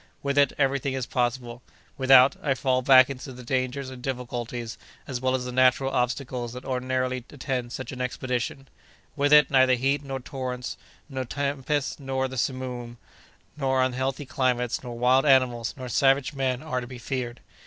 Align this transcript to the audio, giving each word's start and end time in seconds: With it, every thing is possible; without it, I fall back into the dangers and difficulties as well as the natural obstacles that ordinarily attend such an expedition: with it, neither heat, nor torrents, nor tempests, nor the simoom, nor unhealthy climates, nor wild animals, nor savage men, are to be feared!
With 0.23 0.35
it, 0.39 0.51
every 0.57 0.79
thing 0.79 0.93
is 0.93 1.05
possible; 1.05 1.61
without 1.95 2.33
it, 2.33 2.41
I 2.43 2.53
fall 2.55 2.81
back 2.81 3.11
into 3.11 3.31
the 3.33 3.43
dangers 3.43 3.91
and 3.91 4.01
difficulties 4.01 4.79
as 5.05 5.21
well 5.21 5.35
as 5.35 5.45
the 5.45 5.51
natural 5.51 5.91
obstacles 5.91 6.53
that 6.53 6.65
ordinarily 6.65 7.23
attend 7.29 7.71
such 7.71 7.91
an 7.91 8.01
expedition: 8.01 8.67
with 9.15 9.31
it, 9.31 9.51
neither 9.51 9.75
heat, 9.75 10.03
nor 10.03 10.19
torrents, 10.19 10.75
nor 11.07 11.23
tempests, 11.23 11.99
nor 11.99 12.27
the 12.27 12.39
simoom, 12.39 12.97
nor 13.55 13.83
unhealthy 13.83 14.25
climates, 14.25 14.81
nor 14.81 14.97
wild 14.97 15.23
animals, 15.23 15.75
nor 15.77 15.87
savage 15.87 16.33
men, 16.33 16.63
are 16.63 16.81
to 16.81 16.87
be 16.87 16.97
feared! 16.97 17.39